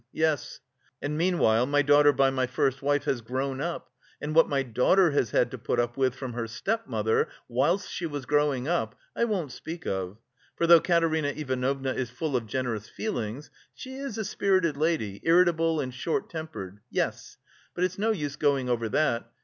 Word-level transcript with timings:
yes... 0.11 0.59
And 0.99 1.15
meanwhile 1.15 1.67
my 1.67 1.83
daughter 1.83 2.11
by 2.11 2.31
my 2.31 2.47
first 2.47 2.81
wife 2.81 3.03
has 3.03 3.21
grown 3.21 3.61
up; 3.61 3.91
and 4.19 4.33
what 4.33 4.49
my 4.49 4.63
daughter 4.63 5.11
has 5.11 5.29
had 5.29 5.51
to 5.51 5.59
put 5.59 5.79
up 5.79 5.95
with 5.95 6.15
from 6.15 6.33
her 6.33 6.47
step 6.47 6.87
mother 6.87 7.29
whilst 7.47 7.87
she 7.91 8.07
was 8.07 8.25
growing 8.25 8.67
up, 8.67 8.95
I 9.15 9.25
won't 9.25 9.51
speak 9.51 9.85
of. 9.85 10.17
For, 10.55 10.65
though 10.65 10.81
Katerina 10.81 11.27
Ivanovna 11.27 11.93
is 11.93 12.09
full 12.09 12.35
of 12.35 12.47
generous 12.47 12.89
feelings, 12.89 13.51
she 13.75 13.93
is 13.97 14.17
a 14.17 14.25
spirited 14.25 14.75
lady, 14.75 15.21
irritable 15.23 15.79
and 15.79 15.93
short 15.93 16.31
tempered.... 16.31 16.79
Yes. 16.89 17.37
But 17.75 17.83
it's 17.83 17.99
no 17.99 18.09
use 18.09 18.35
going 18.37 18.69
over 18.69 18.89
that! 18.89 19.29